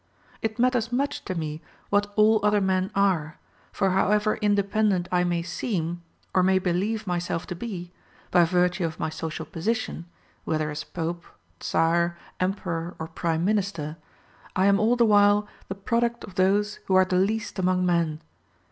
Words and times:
"It 0.41 0.57
matters 0.57 0.91
much 0.91 1.23
to 1.25 1.35
me 1.35 1.61
what 1.91 2.11
all 2.15 2.39
other 2.43 2.59
men 2.59 2.89
are, 2.95 3.37
for 3.71 3.91
however 3.91 4.37
independent 4.37 5.07
I 5.11 5.23
may 5.23 5.43
seem, 5.43 6.01
or 6.33 6.41
may 6.41 6.57
believe 6.57 7.05
myself 7.05 7.45
to 7.45 7.55
be, 7.55 7.91
by 8.31 8.43
virtue 8.45 8.83
of 8.83 8.99
my 8.99 9.09
social 9.09 9.45
position, 9.45 10.07
whether 10.43 10.71
as 10.71 10.83
pope, 10.83 11.25
czar, 11.61 12.17
emperor, 12.39 12.95
or 12.97 13.09
prime 13.09 13.45
minister, 13.45 13.95
I 14.55 14.65
am 14.65 14.79
all 14.79 14.95
the 14.95 15.05
while 15.05 15.47
the 15.67 15.75
product 15.75 16.23
of 16.23 16.33
those 16.33 16.79
who 16.87 16.95
are 16.95 17.05
the 17.05 17.17
least 17.17 17.59
among 17.59 17.85
men. 17.85 18.21